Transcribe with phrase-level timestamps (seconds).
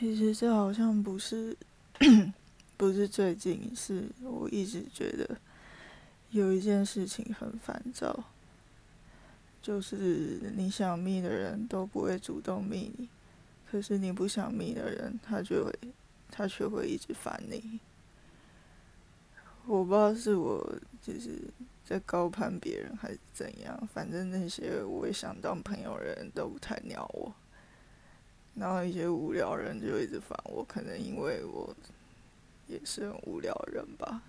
[0.00, 1.54] 其实这好像不是，
[2.78, 5.36] 不是最近，是我一直觉得
[6.30, 8.24] 有一件事情很烦躁，
[9.60, 13.06] 就是你想密的人都不会主动密你，
[13.70, 15.78] 可是你不想密的人，他就会，
[16.30, 17.78] 他却会一直烦你。
[19.66, 20.66] 我不知道是我
[21.02, 21.38] 就是
[21.84, 27.30] 在高攀别人还是怎样，反正那些我也想当朋友的人都不太鸟我。
[28.60, 31.74] 然后一些无聊人就一直烦我，可能因为我
[32.66, 34.20] 也是很无聊人吧。